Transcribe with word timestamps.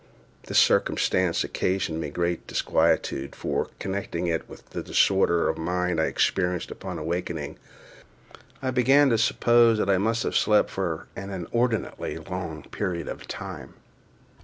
This 0.47 0.57
circumstance 0.57 1.43
occasioned 1.43 2.01
me 2.01 2.09
great 2.09 2.47
disquietude; 2.47 3.35
for, 3.35 3.69
connecting 3.77 4.25
it 4.25 4.49
with 4.49 4.71
the 4.71 4.81
disorder 4.81 5.47
of 5.47 5.59
mind 5.59 6.01
I 6.01 6.05
experienced 6.05 6.71
upon 6.71 6.97
awakening, 6.97 7.59
I 8.63 8.71
began 8.71 9.09
to 9.11 9.19
suppose 9.19 9.77
that 9.77 9.91
I 9.91 9.99
must 9.99 10.23
have 10.23 10.35
slept 10.35 10.71
for 10.71 11.05
an 11.15 11.29
inordinately 11.29 12.17
long 12.17 12.63
period 12.71 13.07
of 13.07 13.27
time. 13.27 13.75